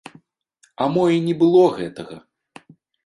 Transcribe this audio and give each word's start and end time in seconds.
А 0.85 0.87
мо 0.95 1.03
і 1.17 1.21
не 1.27 1.35
было 1.43 1.61
гэтага? 1.77 2.15